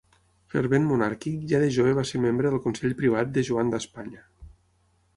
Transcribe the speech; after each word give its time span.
Fervent 0.53 0.87
monàrquic, 0.91 1.35
ja 1.51 1.59
de 1.65 1.69
jove 1.77 1.93
va 1.99 2.07
ser 2.13 2.23
membre 2.25 2.55
del 2.57 2.65
Consell 2.67 2.99
Privat 3.05 3.33
de 3.39 3.49
Joan 3.51 3.75
d'Espanya. 3.75 4.29